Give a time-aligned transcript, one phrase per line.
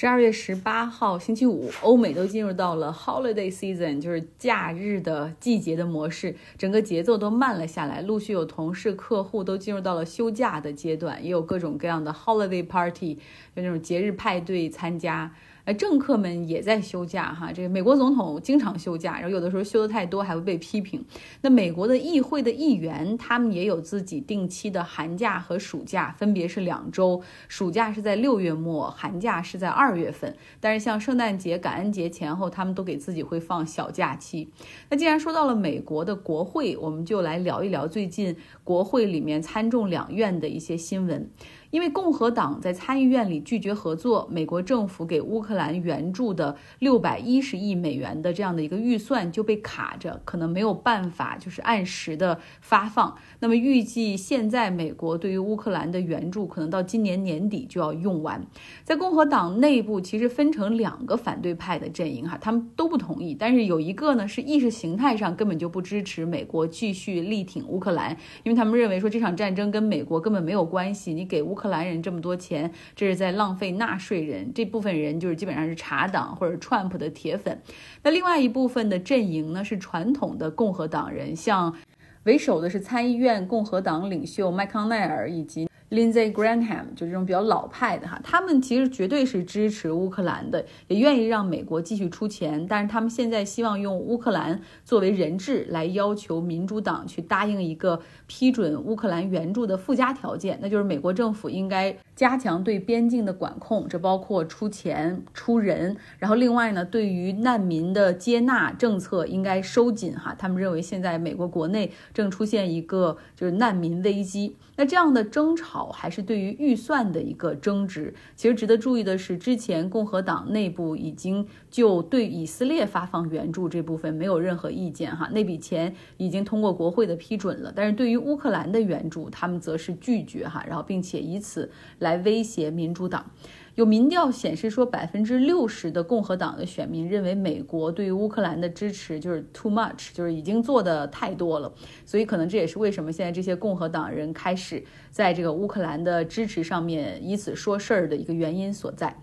[0.00, 8.00] 十二月十八号星期五，欧美都进入到了 holiday season，就是假日的季节的模式，整个节奏都慢了下来。
[8.02, 13.16] 陆续有同事、客户都进入到了休假的阶段，也有各种各样的 holiday party，
[13.56, 15.34] 就那种节日派对参加。
[15.68, 17.52] 呃，政客们也在休假哈。
[17.52, 21.04] 这个美国总统经常休假，然后有的时候休的太多还会被批评。
[21.42, 30.34] 那美国的议会的议员，他们也有自己定期的寒假和暑假，分别是两周，暑假是在六月末，寒假是在二月份。
[30.58, 34.48] 但是像圣诞节、感恩节前后，他们都给自己会放小假期。
[34.88, 41.28] 那既然说到了美国的国会，我们就来聊一聊最近国会里面参众两院的一些新闻。
[41.70, 53.14] 因为共和党在参议院里拒绝合作，美国政府给乌克兰援助的六百一十亿美元的这样的一个预算就被卡着，可能没有办法就是按时的发放。
[53.40, 58.46] 那么预计现在美国对于乌克兰的援助可能到今年年底就要用完。
[58.82, 71.57] 在共和党内部其实分成两个反对派的阵营哈，他们都不同意，但是有一个呢是意识形态上根本就不支持美国继续力挺乌克兰，因为他们认为说这场战争跟美国根本没有关系，你给乌。
[71.58, 74.50] 克兰人这么多钱，这是在浪费纳税人。
[74.54, 77.60] 这部分人就是基本上是茶党或者 Trump 的铁粉。
[78.02, 81.74] 那另外一部分的阵营呢，是传统的共和党人，像
[82.22, 85.68] 为首的是参议院共和党领袖麦康奈尔以及。
[85.90, 115.77] Lindsey Graham 就这种比较老派的哈，他们其实绝对是支持乌克兰的，也愿意让美国继续出钱，但是他们现在希望用乌克兰作为人质来要求民主党去答应一个批准乌克兰援助的附加条件，那就是美国政府应该加强对边境的管控，这包括出钱出人，然后另外呢，对于难民的接纳政策应该收紧哈，他们认为现在美国国内正出现一个就是难民危机，那这样的争吵。
[115.86, 118.14] 还是对于预算的一个争执。
[118.36, 127.72] 其实值得注意的是，之前共和党内部已经就对以色列发放援助这部分没有任何意见哈，那笔钱已经通过国会的批准了。
[127.74, 133.30] 但是对于乌克兰的援助，他们则是拒绝哈，然后并且以此来威胁民主党。
[133.78, 141.72] 有民调显示说，百分之六十的共和党的选民认为美国对于乌克兰的支持就是 too much，就是已经做的太多了。
[142.04, 149.16] 所以可能这也是为什么现在这些共和党人开始在这个乌克兰的支持上面以此说事儿的一个原因所在。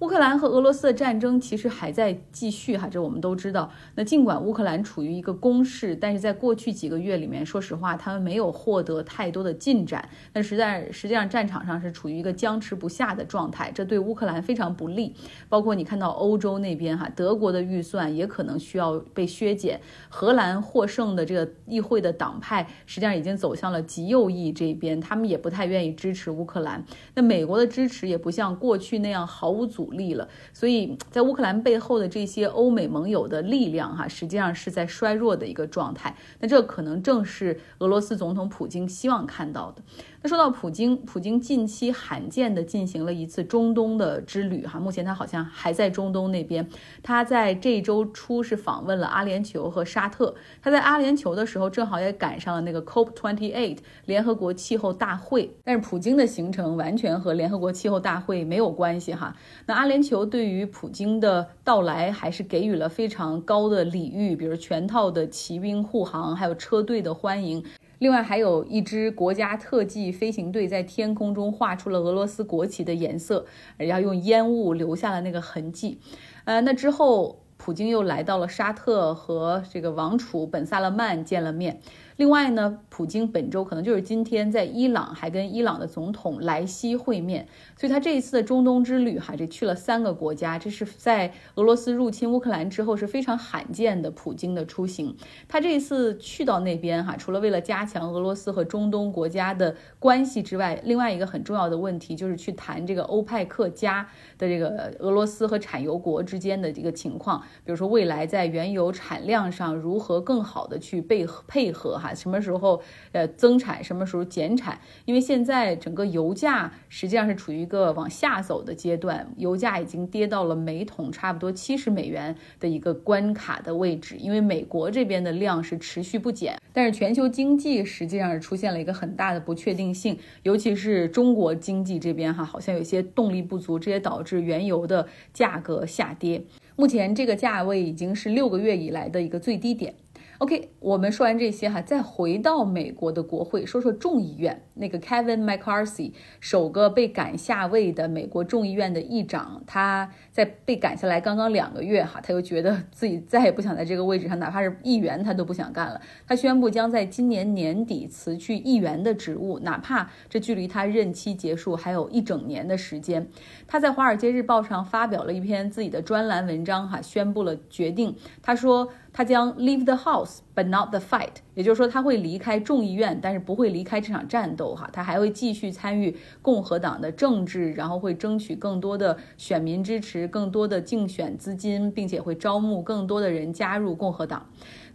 [0.00, 3.70] 乌克兰和俄罗斯的战争其实还在继续哈，这我们都知道。
[3.96, 10.08] 那尽管乌克兰处于一个攻势，但是在过去几个月里面，说实话，他们没有获得太多的进展。
[10.32, 15.14] 那实在实际上战场上是处于一个僵持不下的状态，这对乌克兰非常不利。
[15.50, 19.78] 包括你看到欧洲那边哈，德国的预算也可能需要被削减。
[20.08, 26.82] 荷兰获胜的这个议会的党派实际上已经走向了极右翼这边，他们也不太愿意支持乌克兰。
[27.14, 29.89] 那美国的支持也不像过去那样毫无阻。
[29.90, 36.14] 力了，所以在乌克兰背后的这些欧美盟友的力量，哈，实际上是在衰弱的一个状态。
[36.38, 39.82] 那这可能正是俄罗斯总统普京希望看到的。
[40.22, 46.68] 那说到普京，普京近期罕见的进行了一次中东的之旅，哈，目前他好像还在中东那边。
[47.02, 50.34] 他在这周初是访问了阿联酋和沙特。
[50.60, 55.50] 他在阿联酋的时候，正好也赶上了那个 COP28 联合国气候大会。
[55.64, 59.34] 但是普京的行程完全和联合国气候大会没有关系，哈。
[59.64, 67.64] 那阿联酋对于普京的到来还是给予了非常高的礼遇，比如全套的骑兵护航，还有车队的欢迎。
[68.00, 73.44] 另外还有一支国家特技飞行队在天空中画出了俄罗斯国旗的颜色，
[73.76, 76.00] 然后用烟雾留下了那个痕迹。
[76.44, 81.80] 呃，那之后普京又来到了沙特，和这个王储本萨勒曼见了面。
[82.20, 87.48] 另外呢，普京本周可能就是今天在伊朗还跟伊朗的总统莱西会面，
[87.78, 95.16] 所以他这一次的中东之旅哈，这去了三个国家，这是在俄罗斯入侵乌克兰之后是非常罕见的普京的出行。
[95.48, 104.06] 他这一次去到那边哈，除了为了加强俄罗斯和中东国家的关系之外，另外一个很重要的问题就是去谈这个欧派克加
[104.36, 112.09] 的这个俄罗斯和产油国之间的这个情况，比如说未来在原油产量上如何更好的去配配合哈。
[112.14, 112.80] 什么时候
[113.12, 114.78] 呃增产，什么时候减产？
[115.04, 124.16] 因为现在整个油价实际上是处于一个往下走的阶段，油价已经跌到了每桶差不多七十美元的一个关卡的位置。
[124.16, 136.42] 因为美国这边的量是持续不减，但是全球经济实际上是出现了一个很大的不确定性，尤其是中国经济这边哈，好像有些动力不足，这也导致原油的价格下跌。
[136.76, 139.94] 目前这个价位已经是六个月以来的一个最低点。
[140.40, 144.66] OK，我们说完这些哈，再回到美国的国会，说说众议院。
[144.80, 156.00] 那个 Kevin McCarthy，首个被赶下位的美国众议院的议长，他在被赶下来刚刚两个月哈，他又觉得自己再也不想在这个位置上，哪怕是议员他都不想干了。
[156.26, 163.28] 他宣布将在今年年底辞去议员的职务，哪怕这距离他任期结束还有一整年的时间。
[163.68, 168.16] 他在《华尔街日报》上发表了一篇自己的专栏文章哈，宣布了决定。
[168.42, 168.90] 他说。
[169.12, 174.90] 他将 leave the house but not the fight，也就是说他会离开众议院，但是不会离开这场战斗哈。
[174.92, 184.46] 他还会继续参与共和党的政治，然后会争取更多的选民支持，更多的竞选资金，并且会招募更多的人加入共和党。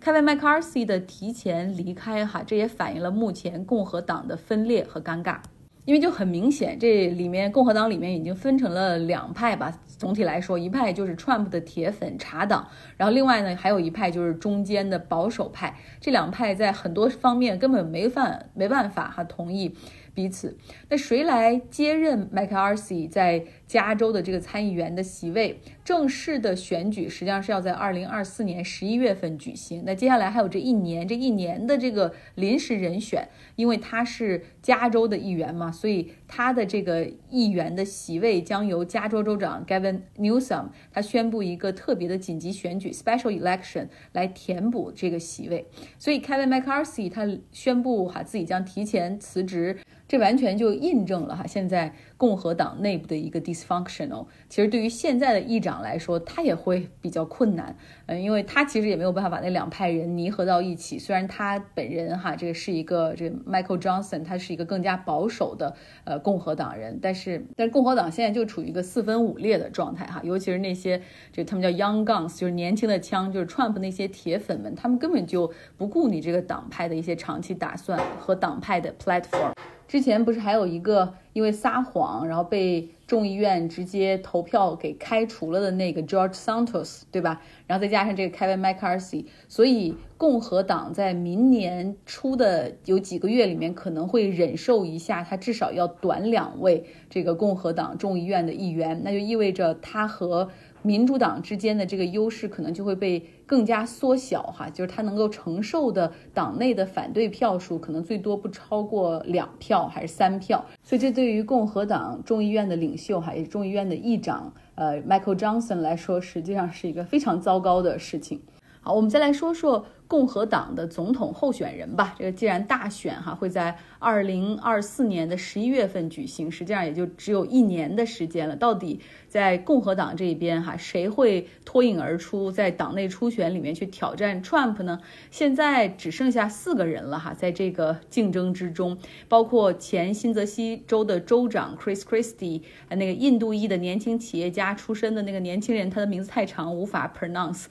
[0.03, 5.39] Kevin McCarthy 的提前离开哈，这也反映了目前共和党的分裂和尴尬。
[5.85, 9.71] 因为就很明显，这里面共和党里面已经分成了两派吧。
[9.97, 12.67] 总体来说，一派就是 Trump 的铁粉茶党，
[12.97, 15.73] 然后另外呢，还有一派就是中间的保守派。
[16.01, 19.73] 这两派在很多方面根本没办没办法哈同意。
[20.13, 20.57] 彼此，
[20.89, 25.59] 那谁来接任 McCarthy 在加州的这个参议员的席位？
[25.83, 29.83] 正式的选举实际上是要在二零二四年十一月份举行。
[29.85, 45.67] 那接下来还有这一年，这一年的这个临时人选，因为他是加州的议员嘛，所以他的这个议员的席位将由加州州长 Gavin Newsom 他宣布一个特别的紧急选举 （special election） 来填补这个席位。
[45.99, 49.77] 所以 Kevin McCarthy 他宣布哈自己将提前辞职。
[50.07, 54.25] 这完全就印证了哈，现在共和党内部的一个 dysfunctional。
[54.49, 57.75] 其实对于现在的议长来说，他也会比较困难，
[58.07, 60.99] 嗯，因为他其实也没有办法把那两派人弥合到一起。
[60.99, 79.53] 虽然他本人哈，这个是一个这 Michael Johnson，他是一个更加保守的呃共和党人，但是但是共和党现在就处于一个四分五裂的状态哈，尤其是那些这他们叫 Young Guns，就是年轻的枪，就是 Trump 那些铁粉们，他们根本就不顾你这个党派的一些长期打算和党派的 platform。
[79.87, 87.41] 之前不是还有一个因为撒谎，然后被众议院直接投票给开除了的那个 George Santos，对吧？
[87.67, 100.49] 然后再加上这个 Kevin McCarthy，所以共和党在明年初的有几个月里面可能会忍受一下，他至少要短两位这个共和党众议院的议员，那就意味着他和。
[100.85, 118.39] 民主党之间的这个优势可能就会被更加缩小，哈，就是他能够承受的党内的反对票数可能最多不超过两票还是三票，所以这对于共和党众议院的领袖，哈，也是众议院的议长，呃，Michael Johnson 来说，实际上是一个非常糟糕的事情。
[118.85, 119.87] 好，我们再来说说。
[120.07, 128.55] 共和党的总统候选人吧，这个既然大选哈会在二零二四年的十一月份举行，实际上也就只有一年的时间了。
[128.55, 135.01] 到底在共和党这一边哈，谁会脱颖而出，在党内初选里面去挑战 Trump 呢？
[135.31, 138.95] 现在只剩下四个人了哈，在这个竞争之中，
[139.27, 147.65] 包括前新泽西州的州长 Chris Christie，那个印度裔的年轻企业家出身的那个年轻人，他的名字太长无法 pronounce。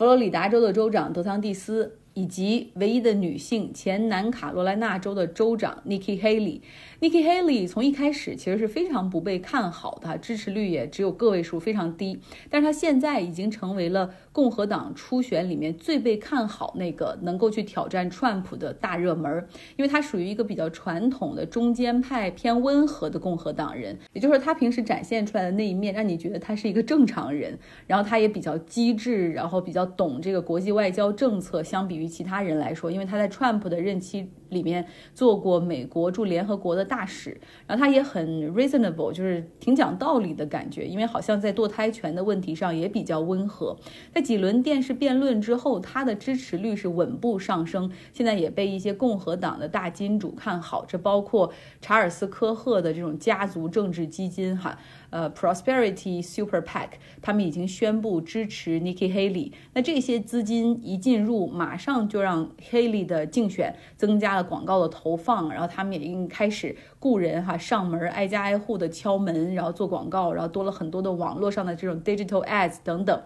[0.00, 1.99] 佛罗里达州的州长德桑蒂斯。
[2.20, 6.60] 以及唯一的女性前南卡罗来纳州的州长 Nikki Haley。
[7.00, 12.20] Nikki Haley 从一开始其实是非常不被看好的，支持率也只有个位数，非常低。
[12.50, 23.98] 但是她现在已经成为了共和党初选里面最被看好那个能够去挑战川普的大热门，因为她属于一个比较传统的中间派、偏温和的共和党人。
[24.12, 27.58] 也就是说，她平时展现出来的那一面，让你觉得他是一个正常人。
[27.86, 43.76] 然后他也比较机智，然后比较懂这个国际外交政策，相比于其他人来说，因为他在 Trump 的任期里面做过美国驻联合国的大使，然后他也很 reasonable，就是挺讲道理的感觉，因为好像在堕胎权的问题上也比较温和。
[44.12, 54.76] 在几轮电视辩论之后，他的支持率是稳步上升，现在也被一些共和党的大金主看好，这包括查尔斯科赫的这种家族政治基金，哈。
[55.10, 56.88] 呃，Prosperity Super PAC，
[57.20, 59.52] 他们已经宣布支持 Nikki Haley。
[59.74, 73.22] 那这些资金一进入，马上就让 Haley 的竞选增加了广告的投放，然后他们也已经开始雇人哈上门挨家挨户的敲门，然后做广告，然后多了很多的网络上的这种 digital ads 等等，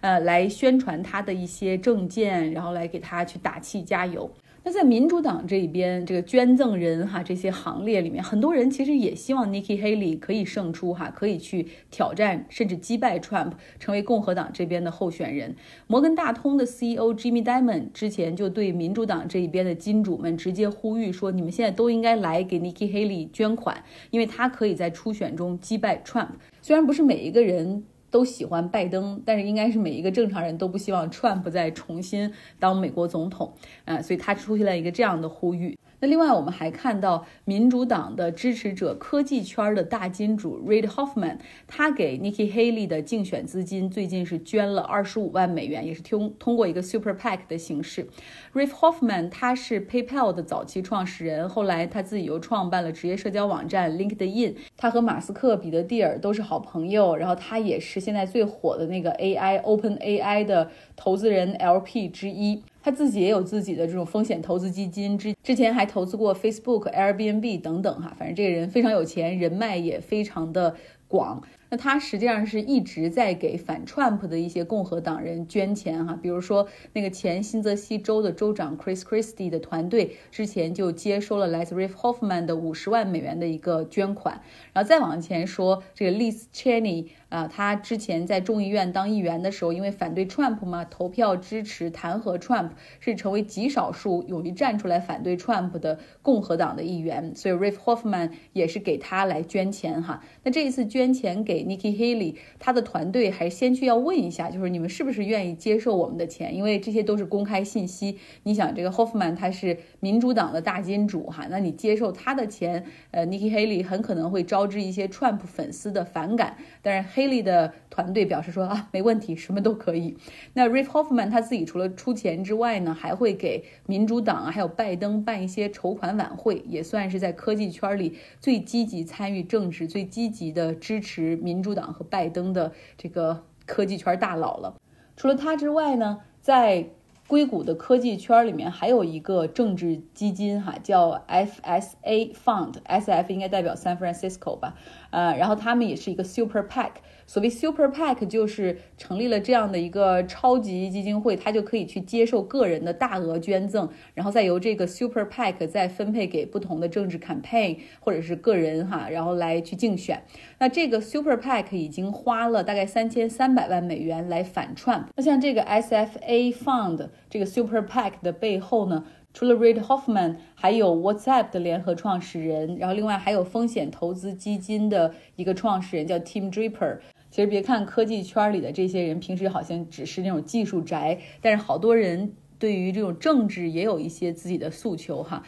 [0.00, 4.30] 呃，来宣传他的一些政见，然后来给他去打气加油。
[4.64, 15.54] 那在民主党这一边，这个捐赠人哈这些行列里面，很多人其实也希望 Nikki Haley 可以胜出哈，可以去挑战甚至击败 Trump，成为共和党这边的候选人。
[15.86, 26.30] 摩根大通的 CEO Jimmy Diamond 之前就对民主党这一边的金主们直接呼吁说，你们现在都应该来给 Nikki Haley 捐款，因为他可以在初选中击败 Trump。
[26.60, 27.84] 虽然不是每一个人。
[28.10, 33.52] 都喜欢拜登，但是应该是每一个正常人都不希望 Trump 再重新当美国总统，
[33.84, 35.78] 啊，所以他出现了一个这样的呼吁。
[36.00, 48.06] 那另外，我们还看到民主党的支持者、科技圈的大金主 Reid Hoffman，他给 Nikki Haley 的竞选资金最近是捐了二十五万美元，也是通通过一个 Super PAC 的形式。
[48.54, 54.54] Reid Hoffman 他是 PayPal 的早期创始人，后来他自己又创办了职业社交网站 LinkedIn。
[54.76, 62.60] 他和马斯克、彼得蒂尔都是好朋友，然后他也是现在最火的那个 AI Open AI 的投资人 LP 之一。
[62.82, 70.74] 他自己也有自己的这种风险投资基金，之之前还投资过 Facebook、Airbnb 等等哈，反正这个人非常有钱，人脉也非常的
[71.08, 71.42] 广。
[71.70, 84.40] 那他实际上是一直在给反 Trump 的一些共和党人捐钱哈，比如说那个前新泽西州的州长 Chris Christie 的团队之前就接收了来自 Riff Hoffman 的五十万美元的一个捐款，
[84.72, 100.24] 然后再往前说这个 Liz Cheney 啊，他之前在众议院当议员的时候，因为反对 Trump 嘛，投票支持弹劾 Trump，是成为极少数勇于站出来反对 Trump 的共和党的议员，所以 Riff Hoffman 也是给他来捐钱哈。
[100.44, 106.52] 那这一次捐捐钱给 Nikki Haley，他的团队还先去要问一下，就是你们是不是愿意接受我们的钱？
[106.52, 108.18] 因为这些都是公开信息。
[108.42, 116.56] 你想，这个 Hoffman 他是民主党的大金主哈，那你接受他的钱，呃，Nikki Haley 很可能会招致一些 Trump 粉丝的反感。
[116.82, 120.16] 但是 Haley 的团队表示说啊，没问题，什么都可以。
[120.54, 134.74] 那 Riff Hoffman 他自己除了出钱之外呢，还会给民主党啊，还有拜登办一些筹款晚会，也算是在科技圈里最积极参与政治、最积极的支持民主党和拜登的这个科技圈大佬了。
[135.18, 136.88] 除了他之外呢，在
[137.26, 144.76] 硅谷的科技圈里面还有一个政治基金哈，叫 FSA Fund，SF 应该代表 San Francisco 吧，
[145.10, 146.92] 呃，然后他们也是一个 Super PAC。
[147.28, 160.22] 所谓 Super PAC 就是成立了这样的一个超级基金会，它就可以去接受个人的大额捐赠，然后再由这个 Super PAC 再分配给不同的政治 campaign 或者是个人哈，然后来去竞选。
[160.58, 165.06] 那这个 Super PAC 已经花了大概三千三百万美元来反串。
[165.14, 169.04] 那像这个 SFA Fund 这个 Super PAC 的背后呢？
[169.34, 176.98] 除了 Reid Hoffman，还有 WhatsApp 的联合创始人，然后另外还有风险投资基金的一个创始人叫 Tim Draper。
[177.38, 185.44] 其实别看科技圈里的这些人平时好像只是那种技术宅，但是好多人对于这种政治也有一些自己的诉求哈。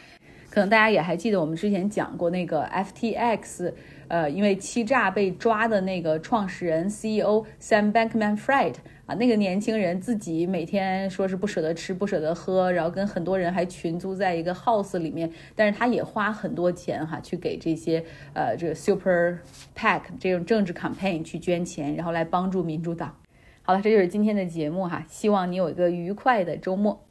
[0.51, 3.71] 可能大家也还记得我们之前讲过那个 FTX，
[4.09, 9.15] 呃，因为欺诈被抓的那个创始人 CEO Sam Bankman-Fried 啊。
[9.15, 18.03] 那个年轻人自己每天说是不舍得吃不舍得喝，然后跟很多人还群租在一个 house 里面，但是他也花很多钱哈，去给这些
[18.33, 19.37] 呃这个 super
[19.73, 23.15] pac 这种政治 campaign 去捐钱，然后来帮助民主党。
[23.61, 27.01] 好了，这就是今天的节目哈，希望你有一个愉快的周末。